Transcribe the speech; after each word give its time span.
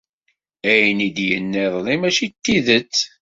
Ayen 0.71 0.99
i 1.07 1.09
d-yenna 1.15 1.61
iḍelli 1.67 1.95
mačči 2.01 2.27
d 2.29 2.35
tidet. 2.43 2.95